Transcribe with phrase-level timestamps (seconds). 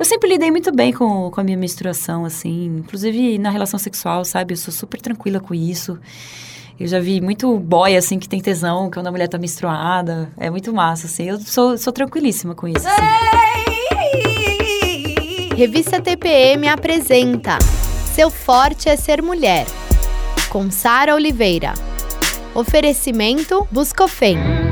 [0.00, 4.24] Eu sempre lidei muito bem com, com a minha menstruação, assim, inclusive na relação sexual,
[4.24, 4.54] sabe?
[4.54, 5.98] Eu sou super tranquila com isso.
[6.78, 10.32] Eu já vi muito boy, assim, que tem tesão quando a mulher tá menstruada.
[10.38, 11.24] É muito massa, assim.
[11.24, 12.88] Eu sou, sou tranquilíssima com isso.
[12.88, 12.96] Assim.
[15.54, 17.58] Revista TPM apresenta
[18.14, 19.66] Seu Forte é Ser Mulher,
[20.48, 21.74] com Sara Oliveira.
[22.54, 24.69] Oferecimento Buscofem.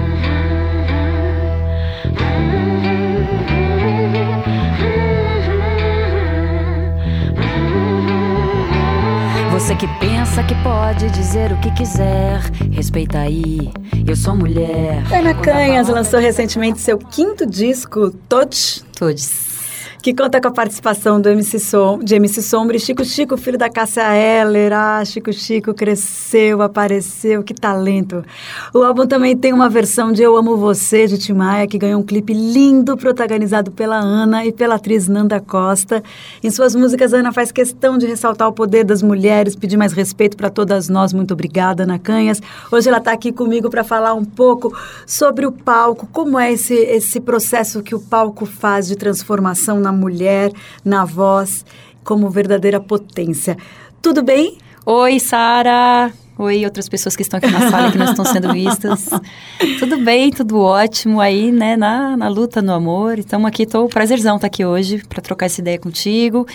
[9.68, 12.40] Você que pensa que pode dizer o que quiser,
[12.72, 13.70] respeita aí,
[14.06, 15.02] eu sou mulher.
[15.12, 18.82] Ana Canhas lançou recentemente seu quinto disco, Todos.
[18.98, 19.57] Todos
[20.02, 23.58] que conta com a participação do MC Som, de MC Sombra e Chico Chico, filho
[23.58, 24.72] da Cássia Heller.
[24.72, 28.24] Ah, Chico Chico cresceu, apareceu, que talento.
[28.72, 32.00] O álbum também tem uma versão de Eu Amo Você, de Tim Maia, que ganhou
[32.00, 36.02] um clipe lindo, protagonizado pela Ana e pela atriz Nanda Costa.
[36.42, 40.36] Em suas músicas, Ana faz questão de ressaltar o poder das mulheres, pedir mais respeito
[40.36, 41.12] para todas nós.
[41.12, 42.40] Muito obrigada, Ana Canhas.
[42.70, 44.72] Hoje ela está aqui comigo para falar um pouco
[45.04, 49.87] sobre o palco, como é esse, esse processo que o palco faz de transformação na
[49.88, 50.52] na mulher,
[50.84, 51.64] na voz,
[52.04, 53.56] como verdadeira potência.
[54.02, 54.58] Tudo bem?
[54.84, 56.12] Oi, Sara.
[56.38, 59.08] Oi, outras pessoas que estão aqui na sala que não estão sendo vistas.
[59.80, 61.76] tudo bem, tudo ótimo aí, né?
[61.76, 63.18] Na, na luta, no amor.
[63.18, 66.46] Estamos aqui, tô prazerzão estar tá aqui hoje para trocar essa ideia contigo.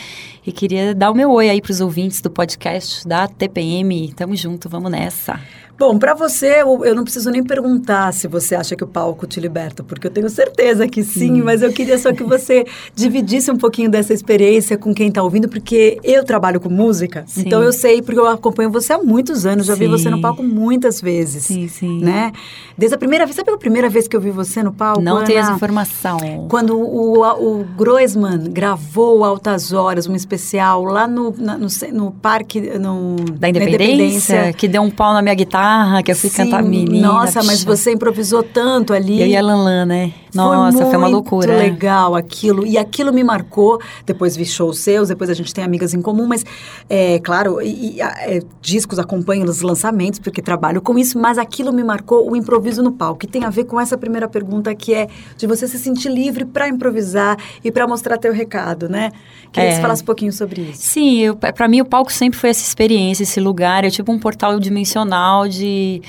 [0.46, 4.14] E queria dar o meu oi aí para os ouvintes do podcast da TPM.
[4.16, 5.40] Tamo junto, vamos nessa.
[5.78, 9.26] Bom, para você, eu, eu, não preciso nem perguntar se você acha que o palco
[9.26, 12.64] te liberta, porque eu tenho certeza que sim, mas eu queria só que você
[12.96, 17.44] dividisse um pouquinho dessa experiência com quem está ouvindo, porque eu trabalho com música, sim.
[17.46, 19.80] então eu sei, porque eu acompanho você há muitos anos, já sim.
[19.80, 21.46] vi você no palco muitas vezes.
[21.46, 22.00] Sim, sim.
[22.02, 22.32] Né?
[22.78, 25.02] Desde a primeira vez, sabe a primeira vez que eu vi você no palco?
[25.02, 25.26] Não Ana?
[25.26, 26.20] tenho essa informação.
[26.50, 32.12] Quando o, o, o Groisman gravou Altas Horas, um especial lá no, na, no, no,
[32.12, 36.16] parque no, da Independência, Independência, que deu um pau na minha guitarra guitarra, que eu
[36.16, 37.08] fui Sim, cantar menina.
[37.08, 39.22] Nossa, mas você improvisou tanto ali.
[39.22, 40.14] Eu e a Lanlan, né?
[40.34, 41.54] Nossa, foi, foi uma loucura.
[41.54, 42.66] Muito legal aquilo.
[42.66, 43.80] E aquilo me marcou.
[44.06, 46.44] Depois vi shows seus, depois a gente tem amigas em comum, mas,
[46.90, 51.72] é, claro, e, e é, discos acompanham os lançamentos, porque trabalho com isso, mas aquilo
[51.72, 53.20] me marcou o improviso no palco.
[53.20, 55.08] Que tem a ver com essa primeira pergunta, que é
[55.38, 59.12] de você se sentir livre para improvisar e para mostrar teu recado, né?
[59.52, 59.70] Queria é.
[59.70, 60.82] que você falasse um pouquinho sobre isso.
[60.82, 63.84] Sim, para mim o palco sempre foi essa experiência, esse lugar.
[63.84, 66.02] É tipo um portal dimensional de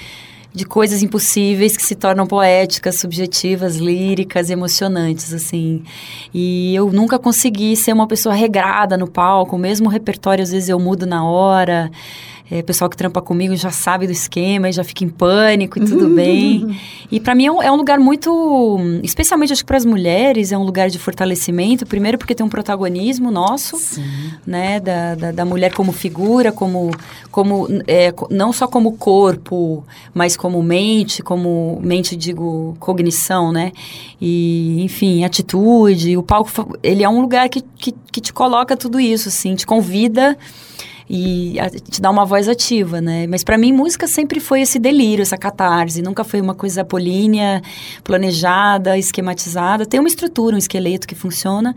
[0.55, 5.83] de coisas impossíveis que se tornam poéticas, subjetivas, líricas, emocionantes, assim.
[6.33, 10.69] E eu nunca consegui ser uma pessoa regrada no palco, mesmo o repertório às vezes
[10.69, 11.91] eu mudo na hora
[12.51, 15.85] é, pessoal que trampa comigo já sabe do esquema e já fica em pânico e
[15.85, 16.79] tudo bem.
[17.11, 20.51] E para mim é um, é um, lugar muito, especialmente acho que para as mulheres,
[20.51, 21.87] é um lugar de fortalecimento.
[21.87, 24.03] Primeiro porque tem um protagonismo nosso, Sim.
[24.45, 26.91] né, da, da, da, mulher como figura, como,
[27.31, 33.71] como é, não só como corpo, mas como mente, como mente digo cognição, né?
[34.21, 36.17] E enfim, atitude.
[36.17, 39.67] O palco ele é um lugar que, que, que te coloca tudo isso, assim, te
[39.67, 40.37] convida
[41.09, 43.27] e a, te dá uma voz ativa, né?
[43.27, 47.63] Mas para mim música sempre foi esse delírio, essa catarse, nunca foi uma coisa apolínea,
[48.03, 49.85] planejada, esquematizada.
[49.85, 51.75] Tem uma estrutura, um esqueleto que funciona,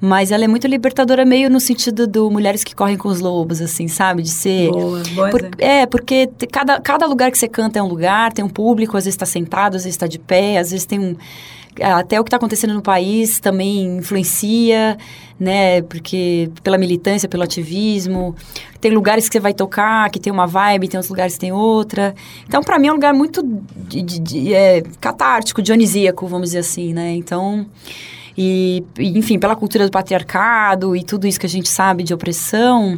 [0.00, 3.60] mas ela é muito libertadora meio no sentido do mulheres que correm com os lobos,
[3.60, 4.22] assim, sabe?
[4.22, 4.70] De ser...
[4.70, 8.44] Boa, boa por, É, porque cada, cada lugar que você canta é um lugar, tem
[8.44, 11.16] um público, às vezes está sentado, às vezes está de pé, às vezes tem um
[11.80, 14.96] até o que está acontecendo no país também influencia,
[15.38, 15.82] né?
[15.82, 18.34] Porque pela militância, pelo ativismo,
[18.80, 21.52] tem lugares que você vai tocar que tem uma vibe, tem outros lugares que tem
[21.52, 22.14] outra.
[22.46, 26.60] Então, para mim é um lugar muito de, de, de, é, catártico, dionisíaco, vamos dizer
[26.60, 27.12] assim, né?
[27.14, 27.66] Então
[28.36, 32.96] e, enfim, pela cultura do patriarcado e tudo isso que a gente sabe de opressão,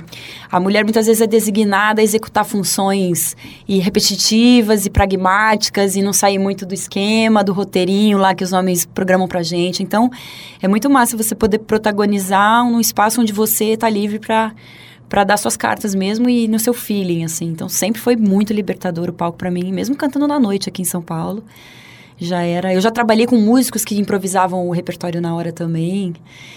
[0.51, 3.37] a mulher muitas vezes é designada a executar funções
[3.69, 8.53] e repetitivas e pragmáticas e não sair muito do esquema, do roteirinho lá que os
[8.53, 9.83] homens programam pra gente.
[9.83, 10.11] Então,
[10.63, 14.55] é muito massa você poder protagonizar num espaço onde você está livre para
[15.09, 17.47] para dar suas cartas mesmo e no seu feeling, assim.
[17.47, 20.85] Então, sempre foi muito libertador o palco para mim, mesmo cantando na noite aqui em
[20.85, 21.45] São Paulo
[22.19, 22.73] já era.
[22.73, 26.15] Eu já trabalhei com músicos que improvisavam o repertório na hora também.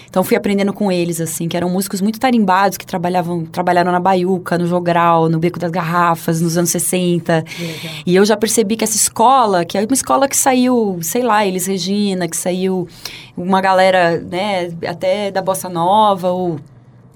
[0.08, 4.00] Então fui aprendendo com eles assim, que eram músicos muito tarimbados que trabalhavam, trabalharam na
[4.00, 7.44] baiuca, no jogral, no beco das garrafas, nos anos 60.
[7.58, 7.94] Legal.
[8.06, 11.46] E eu já percebi que essa escola, que é uma escola que saiu, sei lá,
[11.46, 12.88] Elis Regina, que saiu
[13.36, 16.58] uma galera, né, até da bossa nova ou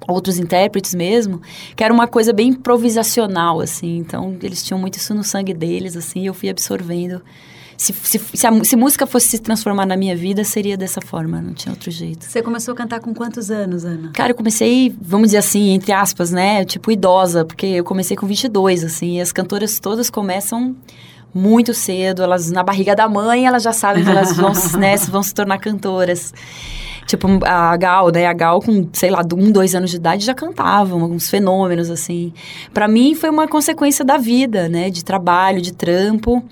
[0.06, 1.40] outros intérpretes mesmo,
[1.74, 3.96] que era uma coisa bem improvisacional assim.
[3.96, 7.22] Então eles tinham muito isso no sangue deles assim, e eu fui absorvendo
[7.76, 11.40] se, se, se, a, se música fosse se transformar na minha vida, seria dessa forma,
[11.40, 12.24] não tinha outro jeito.
[12.24, 14.10] Você começou a cantar com quantos anos, Ana?
[14.14, 16.64] Cara, eu comecei, vamos dizer assim, entre aspas, né?
[16.64, 20.74] Tipo, idosa, porque eu comecei com 22, assim, e as cantoras todas começam
[21.34, 25.22] muito cedo, elas na barriga da mãe, elas já sabem que elas vão, né, vão
[25.22, 26.32] se tornar cantoras.
[27.06, 28.26] Tipo, a Gal, né?
[28.26, 32.32] A Gal com, sei lá, um, dois anos de idade já cantava, alguns fenômenos, assim.
[32.72, 34.88] para mim foi uma consequência da vida, né?
[34.88, 36.42] De trabalho, de trampo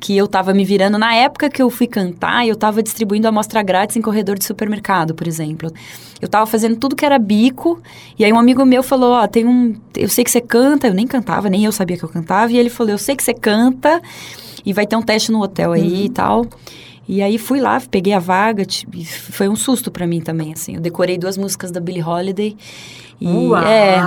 [0.00, 0.98] que eu estava me virando.
[0.98, 5.14] Na época que eu fui cantar, eu estava distribuindo amostra grátis em corredor de supermercado,
[5.14, 5.72] por exemplo.
[6.20, 7.80] Eu estava fazendo tudo que era bico,
[8.18, 9.74] e aí um amigo meu falou: Ó, oh, tem um.
[9.96, 12.56] Eu sei que você canta, eu nem cantava, nem eu sabia que eu cantava, e
[12.56, 14.00] ele falou: Eu sei que você canta,
[14.64, 16.04] e vai ter um teste no hotel aí uhum.
[16.04, 16.46] e tal.
[17.08, 20.74] E aí fui lá, peguei a vaga, e foi um susto para mim também, assim.
[20.74, 22.54] Eu decorei duas músicas da Billie Holiday
[23.20, 24.00] e, Uau, é,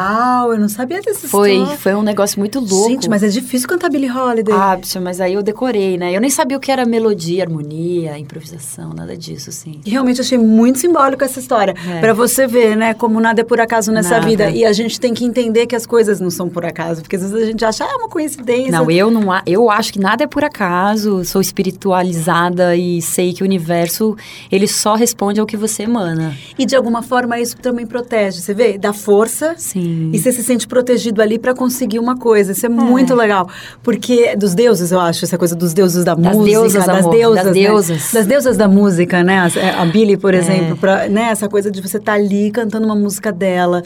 [0.54, 1.78] eu não sabia dessa foi, história.
[1.78, 2.90] Foi um negócio muito louco.
[2.90, 4.54] Gente, mas é difícil cantar Billie Holiday.
[4.56, 6.16] Ah, mas aí eu decorei, né?
[6.16, 9.82] Eu nem sabia o que era melodia, harmonia, improvisação, nada disso, assim.
[9.86, 11.76] E realmente achei muito simbólico essa história.
[11.88, 12.00] É.
[12.00, 14.28] para você ver, né, como nada é por acaso nessa nada.
[14.28, 14.50] vida.
[14.50, 17.22] E a gente tem que entender que as coisas não são por acaso, porque às
[17.22, 18.72] vezes a gente acha, ah, é uma coincidência.
[18.72, 23.44] Não, eu não eu acho que nada é por acaso, sou espiritualizada e sei que
[23.44, 24.16] o universo,
[24.52, 26.36] ele só responde ao que você emana.
[26.58, 28.78] E de alguma forma isso também protege, você vê?
[28.78, 29.56] Da força.
[29.58, 30.10] Sim.
[30.14, 32.52] E você se sente protegido ali para conseguir uma coisa.
[32.52, 33.50] Isso é, é, muito legal.
[33.84, 36.60] Porque dos deuses, eu acho, essa coisa dos deuses da das música.
[36.60, 37.62] Deusas, das amor, deusas, das né?
[37.62, 38.14] deusas.
[38.14, 39.40] Das deusas da música, né?
[39.40, 40.38] A, a Billy, por é.
[40.38, 41.30] exemplo, pra, né?
[41.32, 43.82] essa coisa de você estar tá ali cantando uma música dela.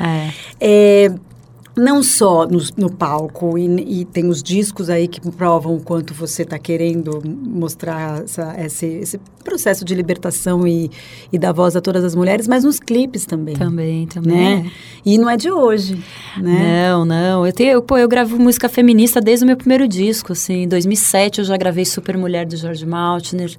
[0.60, 1.12] É.
[1.78, 6.14] não só no, no palco, e, e, tem os discos aí que provam o quanto
[6.14, 10.90] você está querendo mostrar essa, esse, esse, processo de libertação e,
[11.32, 13.56] e dar voz a todas as mulheres, mas nos clipes também.
[13.56, 14.64] Também, também.
[14.64, 14.72] Né?
[15.06, 16.02] E não é de hoje,
[16.38, 16.90] né?
[16.90, 17.46] Não, não.
[17.46, 20.64] Eu, tenho, eu, pô, eu gravo música feminista desde o meu primeiro disco, assim.
[20.64, 23.56] Em 2007 eu já gravei Super Mulher, do George Maltner.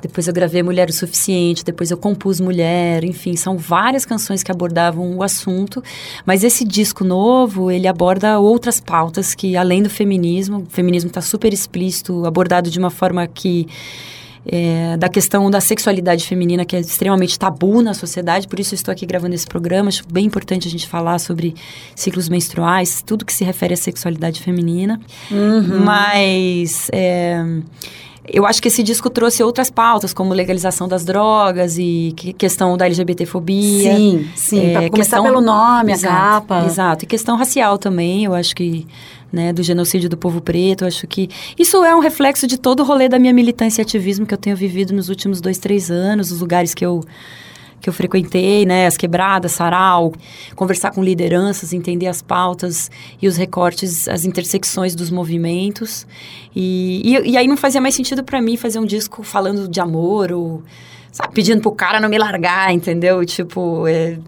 [0.00, 4.50] Depois eu gravei Mulher o Suficiente, depois eu compus Mulher, enfim, são várias canções que
[4.50, 5.82] abordavam o assunto,
[6.24, 11.20] mas esse disco novo, ele aborda outras pautas que além do feminismo, o feminismo está
[11.20, 13.66] super explícito, abordado de uma forma que
[14.48, 18.76] é, da questão da sexualidade feminina, que é extremamente tabu na sociedade, por isso eu
[18.76, 19.88] estou aqui gravando esse programa.
[19.88, 21.54] Acho bem importante a gente falar sobre
[21.94, 25.00] ciclos menstruais, tudo que se refere à sexualidade feminina.
[25.30, 25.80] Uhum.
[25.80, 26.88] Mas.
[26.92, 27.44] É,
[28.28, 32.76] eu acho que esse disco trouxe outras pautas, como legalização das drogas e que, questão
[32.76, 33.94] da LGBTfobia.
[33.94, 34.60] Sim, sim.
[34.60, 36.66] É, começar questão, pelo nome, exato, a capa.
[36.66, 37.04] Exato.
[37.04, 38.86] E questão racial também, eu acho que...
[39.32, 41.28] Né, do genocídio do povo preto, eu acho que
[41.58, 44.38] isso é um reflexo de todo o rolê da minha militância e ativismo que eu
[44.38, 47.02] tenho vivido nos últimos dois, três anos, os lugares que eu
[47.86, 50.12] que eu frequentei, né, as quebradas, sarau,
[50.56, 52.90] conversar com lideranças, entender as pautas
[53.22, 56.04] e os recortes, as intersecções dos movimentos.
[56.54, 59.78] E, e, e aí não fazia mais sentido para mim fazer um disco falando de
[59.80, 60.64] amor ou
[61.16, 63.24] sabe, pedindo pro cara não me largar, entendeu?
[63.24, 64.18] Tipo, é,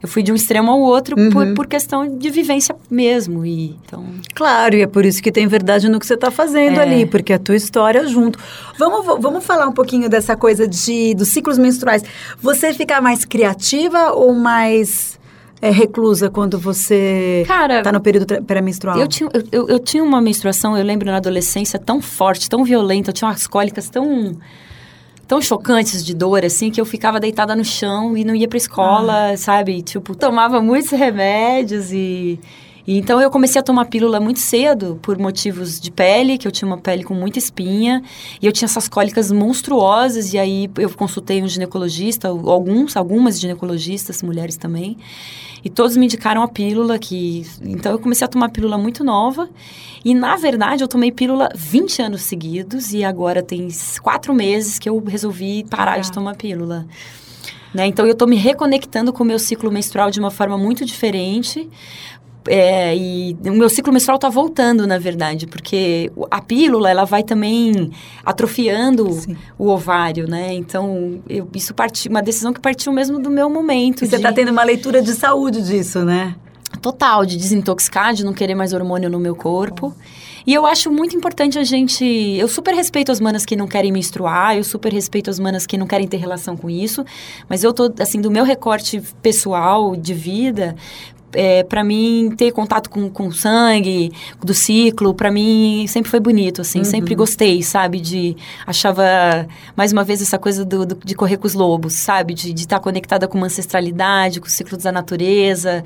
[0.00, 1.30] eu fui de um extremo ao outro uhum.
[1.30, 3.44] por, por, questão de vivência mesmo.
[3.44, 4.04] E, então...
[4.34, 6.82] Claro, e é por isso que tem verdade no que você está fazendo é.
[6.82, 8.38] ali, porque a tua história junto.
[8.78, 12.04] Vamos, vamos falar um pouquinho dessa coisa de, dos ciclos menstruais.
[12.40, 15.18] Você fica mais criativa ou mais
[15.60, 18.96] é, reclusa quando você está no período pré-menstrual?
[18.96, 22.62] Eu tinha, eu, eu, eu, tinha uma menstruação, eu lembro na adolescência, tão forte, tão
[22.62, 24.36] violenta, eu tinha umas cólicas tão
[25.28, 28.56] tão chocantes de dor, assim, que eu ficava deitada no chão e não ia pra
[28.56, 29.36] escola, ah.
[29.36, 29.82] sabe?
[29.82, 32.40] Tipo, tomava muitos remédios e...
[32.88, 36.50] E então eu comecei a tomar pílula muito cedo por motivos de pele, que eu
[36.50, 38.02] tinha uma pele com muita espinha,
[38.40, 44.22] e eu tinha essas cólicas monstruosas, e aí eu consultei um ginecologista, alguns, algumas ginecologistas,
[44.22, 44.96] mulheres também,
[45.62, 49.50] e todos me indicaram a pílula que então eu comecei a tomar pílula muito nova,
[50.02, 53.68] e na verdade eu tomei pílula 20 anos seguidos e agora tem
[54.02, 56.00] quatro meses que eu resolvi parar ah.
[56.00, 56.86] de tomar pílula.
[57.74, 57.86] Né?
[57.86, 61.68] Então eu estou me reconectando com o meu ciclo menstrual de uma forma muito diferente,
[62.48, 67.22] é, e o meu ciclo menstrual está voltando, na verdade, porque a pílula, ela vai
[67.22, 67.90] também
[68.24, 69.36] atrofiando Sim.
[69.58, 70.54] o ovário, né?
[70.54, 74.02] Então, eu, isso partiu, uma decisão que partiu mesmo do meu momento.
[74.02, 74.10] E de...
[74.10, 76.34] você está tendo uma leitura de saúde disso, né?
[76.80, 79.94] Total, de desintoxicar, de não querer mais hormônio no meu corpo.
[80.46, 82.04] E eu acho muito importante a gente.
[82.04, 85.76] Eu super respeito as manas que não querem menstruar, eu super respeito as manas que
[85.76, 87.04] não querem ter relação com isso,
[87.48, 90.74] mas eu tô, assim, do meu recorte pessoal de vida,
[91.32, 96.20] é, para mim, ter contato com, com o sangue, do ciclo, para mim sempre foi
[96.20, 96.78] bonito, assim.
[96.78, 96.84] Uhum.
[96.84, 98.00] Sempre gostei, sabe?
[98.00, 98.36] De...
[98.66, 99.04] Achava,
[99.76, 102.34] mais uma vez, essa coisa do, do de correr com os lobos, sabe?
[102.34, 105.84] De estar tá conectada com uma ancestralidade, com os ciclos da natureza.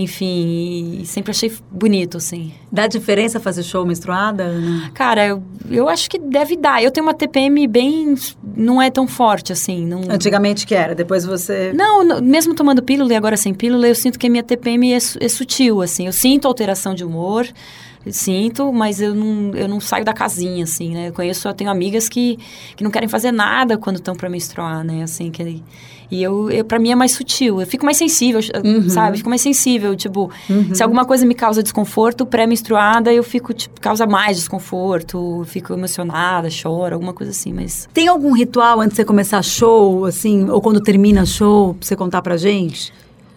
[0.00, 2.52] Enfim, sempre achei bonito, assim.
[2.72, 4.50] Dá diferença fazer show menstruada?
[4.94, 6.82] Cara, eu, eu acho que deve dar.
[6.82, 8.14] Eu tenho uma TPM bem...
[8.56, 9.84] Não é tão forte, assim.
[9.86, 10.00] Não...
[10.08, 11.72] Antigamente que era, depois você...
[11.74, 14.96] Não, mesmo tomando pílula e agora sem pílula, eu sinto que a minha TPM é,
[14.96, 16.06] é sutil, assim.
[16.06, 17.46] Eu sinto alteração de humor,
[18.08, 21.08] sinto, mas eu não, eu não saio da casinha, assim, né?
[21.08, 22.38] Eu conheço, eu tenho amigas que,
[22.74, 25.02] que não querem fazer nada quando estão para menstruar, né?
[25.02, 25.62] Assim, que...
[26.10, 28.88] E eu, eu para mim é mais sutil, eu fico mais sensível, uhum.
[28.88, 29.18] sabe?
[29.18, 30.74] Fico mais sensível, tipo, uhum.
[30.74, 36.50] se alguma coisa me causa desconforto, pré-menstruada, eu fico, tipo, causa mais desconforto, fico emocionada,
[36.50, 37.88] choro, alguma coisa assim, mas...
[37.94, 41.94] Tem algum ritual antes de você começar show, assim, ou quando termina show, pra você
[41.94, 42.92] contar pra gente?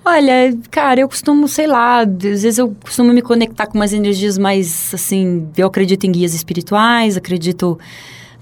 [0.05, 4.37] Olha, cara, eu costumo, sei lá, às vezes eu costumo me conectar com umas energias
[4.37, 7.79] mais, assim, eu acredito em guias espirituais, acredito,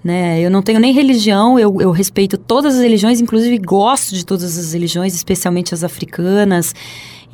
[0.04, 4.26] né, eu não tenho nem religião, eu, eu respeito todas as religiões, inclusive gosto de
[4.26, 6.74] todas as religiões, especialmente as africanas,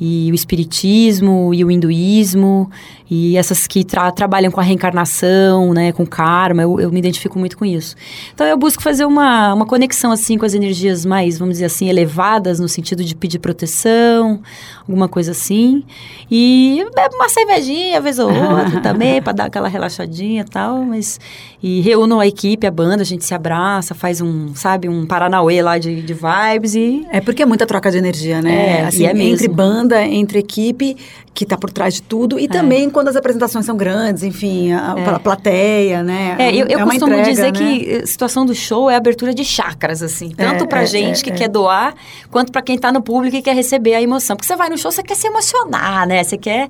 [0.00, 2.70] e o espiritismo e o hinduísmo
[3.10, 7.38] e essas que tra trabalham com a reencarnação, né, com karma, eu, eu, me identifico
[7.38, 7.96] muito com isso.
[8.34, 11.88] Então eu busco fazer uma, uma conexão assim com as energias mais, vamos dizer assim,
[11.88, 14.42] elevadas no sentido de pedir proteção,
[14.86, 15.84] alguma coisa assim.
[16.30, 21.18] E bebo uma cervejinha, vez ou outra também, para dar aquela relaxadinha e tal, mas
[21.62, 25.62] e reúno a equipe, a banda, a gente se abraça, faz um, sabe, um paranauê
[25.62, 28.80] lá de, de vibes e É porque é muita troca de energia, né?
[28.80, 29.48] É, assim, é entre
[29.88, 30.96] banda, entre equipe
[31.34, 32.48] que está por trás de tudo e é.
[32.48, 35.08] também quando as apresentações são grandes, enfim, a, é.
[35.08, 36.34] a plateia, né?
[36.36, 37.58] É, eu, eu é costumo entrega, dizer né?
[37.58, 40.30] que a situação do show é a abertura de chakras, assim.
[40.30, 41.94] Tanto é, pra é, gente que quer doar,
[42.28, 44.36] quanto para quem está no público e quer receber a emoção.
[44.36, 46.24] Porque você vai no show, você quer se emocionar, né?
[46.24, 46.68] Você quer,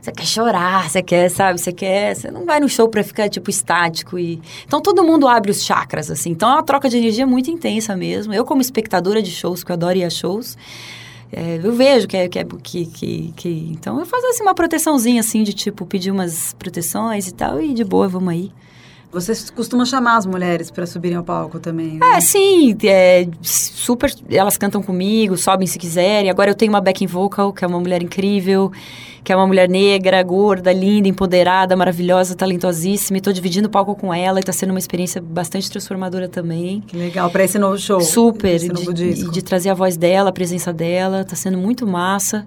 [0.00, 1.60] você quer chorar, você quer, sabe?
[1.60, 2.16] Você quer...
[2.16, 4.40] Você não vai no show para ficar, tipo, estático e...
[4.64, 6.30] Então, todo mundo abre os chakras, assim.
[6.30, 8.32] Então, é uma troca de energia muito intensa mesmo.
[8.32, 10.56] Eu, como espectadora de shows, que eu adoro ir a shows
[11.38, 14.54] é, eu vejo que é, que, é, que, que, que, Então, eu faço assim uma
[14.54, 18.50] proteçãozinha, assim, de tipo, pedir umas proteções e tal, e de boa, vamos aí.
[19.20, 21.94] Você costuma chamar as mulheres para subirem ao palco também?
[21.94, 22.00] Né?
[22.14, 22.76] É, sim.
[22.84, 24.12] É, super.
[24.30, 26.28] Elas cantam comigo, sobem se quiserem.
[26.28, 28.70] Agora eu tenho uma backing vocal, que é uma mulher incrível
[29.26, 33.18] que é uma mulher negra, gorda, linda, empoderada, maravilhosa, talentosíssima.
[33.18, 36.80] E tô dividindo o palco com ela e tá sendo uma experiência bastante transformadora também.
[36.82, 38.00] Que legal, para esse novo show.
[38.00, 38.54] Super.
[38.54, 39.32] Esse novo de, disco.
[39.32, 41.24] de trazer a voz dela, a presença dela.
[41.24, 42.46] Tá sendo muito massa.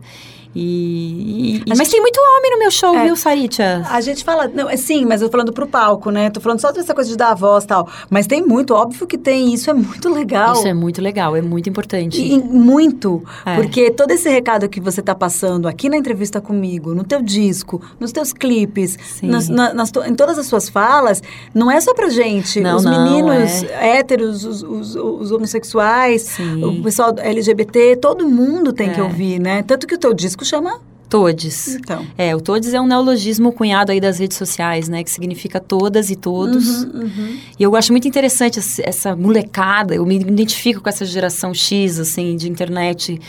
[0.56, 3.86] E, e mas gente, tem muito homem no meu show, é, viu, Saritia?
[3.88, 6.30] A gente fala, não, é, sim, mas eu tô falando pro palco, né?
[6.32, 7.88] Tô falando só dessa coisa de dar a voz e tal.
[8.10, 10.54] Mas tem muito, óbvio que tem, isso é muito legal.
[10.54, 12.20] Isso é muito legal, é muito importante.
[12.20, 13.56] E, muito, é.
[13.56, 17.80] porque todo esse recado que você tá passando aqui na entrevista comigo, no teu disco,
[18.00, 21.22] nos teus clipes, nas, na, nas, em todas as suas falas,
[21.54, 22.60] não é só pra gente.
[22.60, 24.00] Não, os não, meninos é.
[24.00, 26.64] héteros, os, os, os homossexuais, sim.
[26.64, 29.04] o pessoal LGBT, todo mundo tem que é.
[29.04, 29.62] ouvir, né?
[29.62, 30.80] Tanto que o teu disco chama
[31.10, 31.76] Todes.
[31.76, 32.06] Então.
[32.16, 35.04] É, o Todes é um neologismo cunhado aí das redes sociais, né?
[35.04, 36.84] Que significa todas e todos.
[36.84, 37.38] Uhum, uhum.
[37.58, 39.96] E eu acho muito interessante essa molecada.
[39.96, 43.20] Eu me identifico com essa geração X, assim, de internet,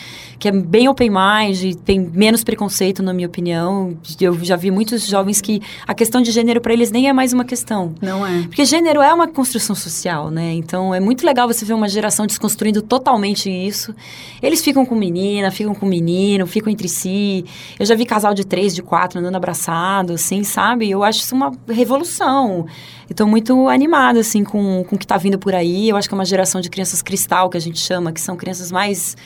[0.41, 3.95] que é bem open mind, tem menos preconceito, na minha opinião.
[4.19, 7.35] Eu já vi muitos jovens que a questão de gênero para eles nem é mais
[7.35, 7.95] uma questão.
[8.01, 8.45] Não é.
[8.45, 10.55] Porque gênero é uma construção social, né?
[10.55, 13.95] Então é muito legal você ver uma geração desconstruindo totalmente isso.
[14.43, 17.45] Eles ficam com menina, ficam com menino, ficam entre si.
[17.79, 20.91] Eu já vi casal de três, de quatro andando abraçado, assim, sabe?
[20.91, 22.65] Eu acho isso uma revolução.
[23.11, 25.91] Estou muito animada, assim, com, com o que está vindo por aí.
[25.91, 28.37] Eu acho que é uma geração de crianças cristal, que a gente chama, que são
[28.37, 29.17] crianças mais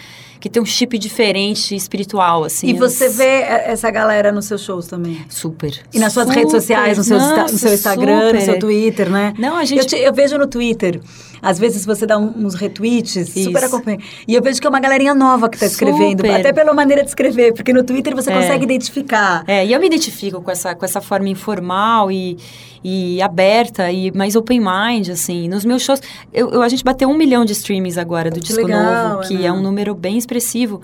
[0.41, 2.69] que tem um chip diferente espiritual, assim.
[2.69, 5.25] E você vê essa galera nos seus shows também?
[5.29, 5.81] Super.
[5.93, 6.39] E nas suas super.
[6.39, 8.35] redes sociais, no seu, Nossa, no seu Instagram, super.
[8.35, 9.35] no seu Twitter, né?
[9.39, 9.81] Não, a gente...
[9.81, 11.01] Eu, te, eu vejo no Twitter
[11.45, 13.45] às vezes você dá uns retweets, Isso.
[13.45, 13.99] super acompanha.
[14.27, 16.41] E eu vejo que é uma galerinha nova que escrevendo, super.
[16.41, 18.35] até pela maneira de escrever, porque no Twitter você é.
[18.35, 19.45] consegue identificar.
[19.47, 22.39] É, e eu me identifico com essa, com essa forma informal e,
[22.85, 25.49] e aberta, e mais open mind, assim.
[25.49, 26.01] Nos meus shows,
[26.33, 29.29] eu, eu a gente bateu um milhão de streams agora do que disco legal, novo,
[29.29, 30.83] que é, é um número bem expressivo.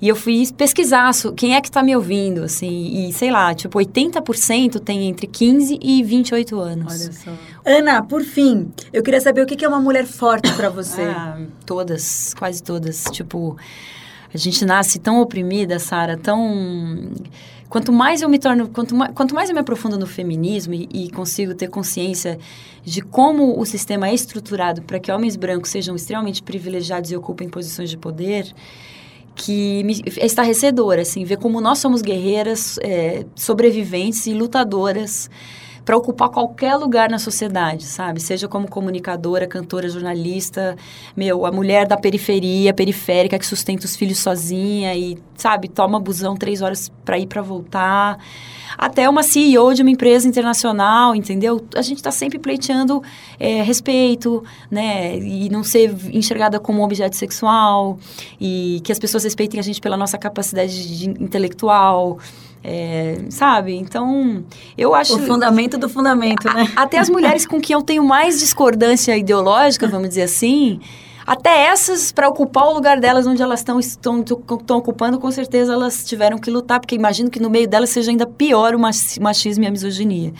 [0.00, 3.78] E eu fui pesquisar quem é que está me ouvindo, assim, e sei lá, tipo,
[3.78, 7.02] 80% tem entre 15 e 28 anos.
[7.02, 7.30] Olha só.
[7.66, 11.02] Ana, por fim, eu queria saber o que é uma mulher forte para você.
[11.02, 13.04] ah, todas, quase todas.
[13.10, 13.58] Tipo,
[14.32, 17.10] a gente nasce tão oprimida, Sara, tão
[17.68, 20.88] quanto mais eu me torno, quanto mais, quanto mais eu me aprofundo no feminismo e,
[20.92, 22.38] e consigo ter consciência
[22.84, 27.48] de como o sistema é estruturado para que homens brancos sejam extremamente privilegiados e ocupem
[27.48, 28.52] posições de poder,
[29.34, 35.30] que me, é estarrecedora, assim, ver como nós somos guerreiras, é, sobreviventes e lutadoras
[35.90, 38.20] para ocupar qualquer lugar na sociedade, sabe?
[38.20, 40.76] Seja como comunicadora, cantora, jornalista,
[41.16, 46.36] meu, a mulher da periferia, periférica, que sustenta os filhos sozinha e, sabe, toma busão
[46.36, 48.20] três horas para ir para voltar.
[48.78, 51.60] Até uma CEO de uma empresa internacional, entendeu?
[51.74, 53.02] A gente está sempre pleiteando
[53.36, 55.18] é, respeito, né?
[55.18, 57.98] E não ser enxergada como objeto sexual.
[58.40, 62.20] E que as pessoas respeitem a gente pela nossa capacidade de, intelectual.
[62.62, 63.74] É, sabe?
[63.74, 64.44] Então,
[64.76, 65.16] eu acho.
[65.16, 66.70] O fundamento do fundamento, né?
[66.76, 70.78] Até as mulheres com quem eu tenho mais discordância ideológica, vamos dizer assim.
[71.26, 75.72] Até essas, para ocupar o lugar delas onde elas estão, estão, estão ocupando, com certeza
[75.72, 79.64] elas tiveram que lutar, porque imagino que no meio delas seja ainda pior o machismo
[79.64, 80.32] e a misoginia.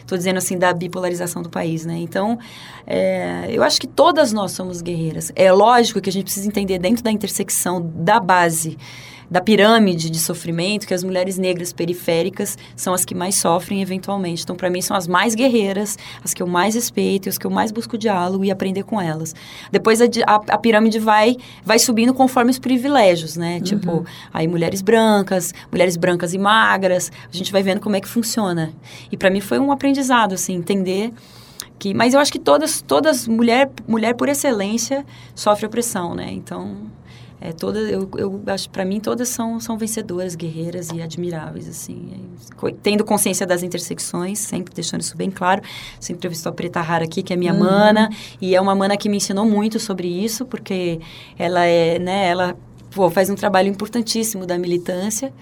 [0.00, 1.98] Estou dizendo assim, da bipolarização do país, né?
[1.98, 2.38] Então,
[2.86, 5.30] é, eu acho que todas nós somos guerreiras.
[5.36, 8.78] É lógico que a gente precisa entender dentro da intersecção da base
[9.30, 14.42] da pirâmide de sofrimento, que as mulheres negras periféricas são as que mais sofrem eventualmente.
[14.42, 17.50] Então, para mim, são as mais guerreiras, as que eu mais respeito, as que eu
[17.50, 19.34] mais busco diálogo e aprender com elas.
[19.70, 23.56] Depois, a, a, a pirâmide vai, vai subindo conforme os privilégios, né?
[23.56, 23.62] Uhum.
[23.62, 28.08] Tipo, aí mulheres brancas, mulheres brancas e magras, a gente vai vendo como é que
[28.08, 28.72] funciona.
[29.12, 31.12] E para mim foi um aprendizado, assim, entender
[31.78, 36.30] que, mas eu acho que todas, todas mulher, mulher por excelência sofre opressão, né?
[36.32, 36.76] Então,
[37.40, 42.10] é, toda, eu, eu acho para mim todas são, são vencedoras, guerreiras e admiráveis assim.
[42.66, 45.62] É, tendo consciência das intersecções, sempre deixando isso bem claro.
[46.00, 47.60] Você entrevistou a Preta Rara aqui, que é minha uhum.
[47.60, 51.00] mana, e é uma mana que me ensinou muito sobre isso, porque
[51.38, 52.56] ela é, né, ela
[52.90, 55.32] pô, faz um trabalho importantíssimo da militância.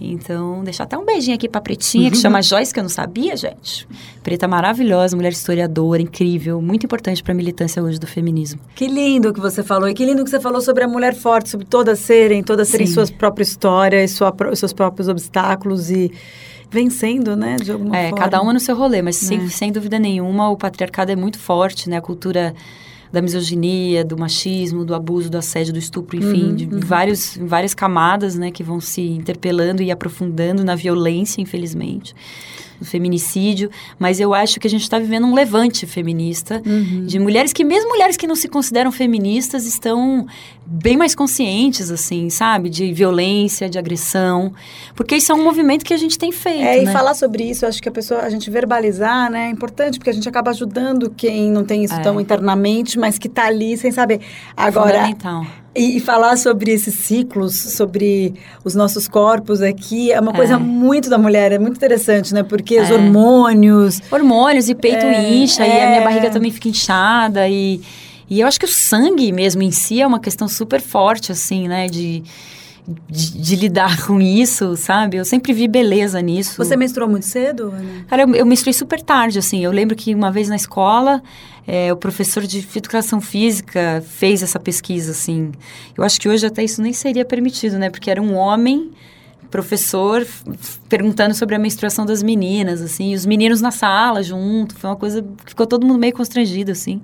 [0.00, 2.10] Então, deixar até um beijinho aqui pra Pretinha, uhum.
[2.10, 3.86] que chama Joyce, que eu não sabia, gente.
[4.22, 8.60] Preta maravilhosa, mulher historiadora, incrível, muito importante pra militância hoje do feminismo.
[8.74, 9.88] Que lindo que você falou.
[9.88, 12.86] E que lindo que você falou sobre a mulher forte, sobre todas serem, todas terem
[12.86, 16.10] suas próprias histórias, sua, seus próprios obstáculos e
[16.70, 18.24] vencendo, né, de alguma é, forma.
[18.24, 19.26] cada uma no seu rolê, mas é.
[19.26, 22.54] sem, sem dúvida nenhuma o patriarcado é muito forte, né, a cultura
[23.12, 26.80] da misoginia, do machismo, do abuso, do assédio, do estupro, enfim, uhum, de uhum.
[26.80, 32.14] Vários, várias camadas, né, que vão se interpelando e aprofundando na violência, infelizmente
[32.80, 37.04] do feminicídio, mas eu acho que a gente está vivendo um levante feminista uhum.
[37.04, 40.26] de mulheres que, mesmo mulheres que não se consideram feministas, estão
[40.66, 42.70] bem mais conscientes, assim, sabe?
[42.70, 44.52] De violência, de agressão,
[44.94, 46.62] porque isso é um movimento que a gente tem feito.
[46.62, 46.84] É, né?
[46.84, 50.10] e falar sobre isso, acho que a pessoa, a gente verbalizar, né, é importante, porque
[50.10, 52.00] a gente acaba ajudando quem não tem isso é.
[52.00, 54.20] tão internamente, mas que está ali sem saber.
[54.56, 55.06] Agora.
[55.06, 58.34] Fundamental e, e, falar sobre esses ciclos, sobre
[58.64, 60.56] os nossos corpos aqui, é uma coisa é.
[60.56, 62.42] muito da mulher, é muito interessante, né?
[62.42, 62.82] Porque é.
[62.82, 64.00] os hormônios.
[64.10, 66.04] Hormônios e peito é, incha, e a minha é.
[66.04, 67.80] barriga também fica inchada, e,
[68.28, 71.68] e eu acho que o sangue mesmo em si é uma questão super forte, assim,
[71.68, 71.86] né?
[71.86, 72.22] De.
[73.08, 75.16] De, de, lidar com isso, sabe?
[75.16, 76.56] Eu sempre vi beleza nisso.
[76.56, 78.04] Você menstruou muito cedo, Ana?
[78.08, 79.64] Cara, eu, eu menstruei super tarde, assim.
[79.64, 81.22] Eu lembro que uma vez na escola,
[81.66, 85.52] é, o professor de educação física fez essa pesquisa, assim.
[85.96, 87.90] Eu acho que hoje até isso nem seria permitido, né?
[87.90, 88.90] Porque era um homem
[89.50, 90.26] professor
[90.88, 94.96] perguntando sobre a menstruação das meninas, assim, e os meninos na sala junto, foi uma
[94.96, 97.02] coisa que ficou todo mundo meio constrangido, assim.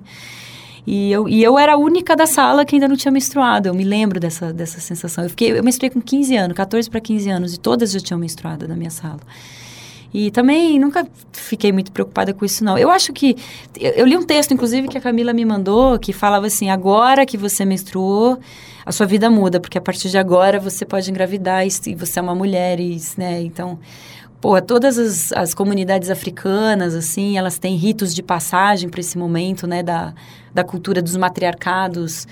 [0.89, 3.73] E eu, e eu era a única da sala que ainda não tinha menstruado, eu
[3.73, 5.25] me lembro dessa, dessa sensação.
[5.25, 8.17] Eu, fiquei, eu menstruei com 15 anos, 14 para 15 anos, e todas já tinham
[8.17, 9.19] menstruado na minha sala.
[10.13, 12.77] E também nunca fiquei muito preocupada com isso, não.
[12.77, 13.35] Eu acho que.
[13.77, 17.25] Eu, eu, li um texto, inclusive, que a Camila me mandou, que falava assim: agora
[17.25, 18.39] que você menstruou,
[18.85, 22.19] a sua vida muda, porque a partir de agora você pode engravidar e, e você
[22.19, 23.41] é uma mulher, e, né?
[23.41, 23.77] Então.
[24.39, 29.65] Pô, todas as, as comunidades africanas, assim, elas têm ritos de passagem para esse momento,
[29.65, 30.13] né, da,
[30.53, 32.27] da cultura dos matriarcados.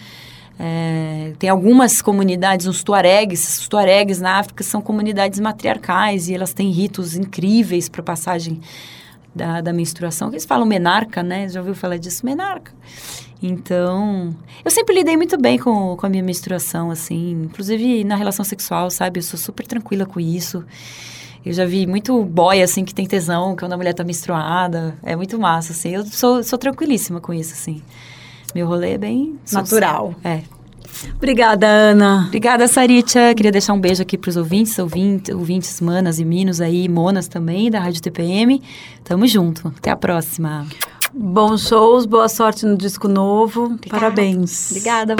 [0.57, 6.53] É, tem algumas comunidades, os tuaregs, os tuaregs na África são comunidades matriarcais e elas
[6.53, 8.61] têm ritos incríveis para passagem
[9.33, 10.29] da, da menstruação.
[10.29, 11.49] Eles falam menarca, né?
[11.49, 12.25] Já ouviu falar disso?
[12.25, 12.71] Menarca.
[13.43, 18.45] Então, eu sempre lidei muito bem com, com a minha menstruação, assim, inclusive na relação
[18.45, 19.19] sexual, sabe?
[19.19, 20.63] Eu sou super tranquila com isso.
[21.45, 24.97] Eu já vi muito boy, assim, que tem tesão quando a mulher tá menstruada.
[25.03, 25.89] É muito massa, assim.
[25.89, 27.83] Eu sou, sou tranquilíssima com isso, assim.
[28.55, 29.37] Meu rolê é bem...
[29.51, 30.15] Natural.
[30.23, 30.41] É.
[31.15, 32.25] Obrigada, Ana.
[32.27, 33.35] Obrigada, Saritia.
[33.35, 37.27] Queria deixar um beijo aqui para os ouvintes, ouvintes, ouvintes, manas e minos aí, monas
[37.27, 38.61] também, da Rádio TPM.
[39.03, 39.67] Tamo junto.
[39.77, 40.65] Até a próxima.
[41.13, 43.65] Bons shows, boa sorte no disco novo.
[43.65, 43.99] Obrigada.
[43.99, 44.71] Parabéns.
[44.71, 45.15] Obrigada.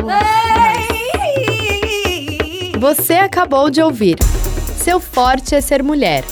[2.80, 4.18] Você acabou de ouvir
[4.86, 6.24] Seu Forte é Ser Mulher,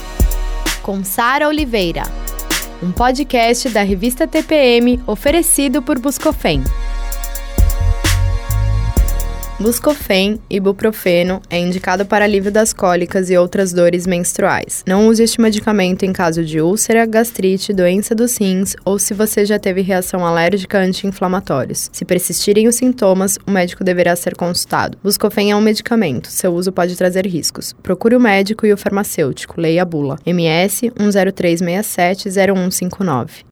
[0.84, 2.04] com Sara Oliveira
[2.84, 6.62] um podcast da revista TPM oferecido por Buscofem.
[9.64, 14.84] Buscofen, ibuprofeno, é indicado para alívio das cólicas e outras dores menstruais.
[14.86, 19.46] Não use este medicamento em caso de úlcera, gastrite, doença dos rins ou se você
[19.46, 21.90] já teve reação alérgica anti-inflamatórios.
[21.94, 24.98] Se persistirem os sintomas, o médico deverá ser consultado.
[25.02, 27.72] Buscofen é um medicamento, seu uso pode trazer riscos.
[27.82, 30.20] Procure o médico e o farmacêutico, leia a bula.
[30.26, 33.46] MS 10367 0159.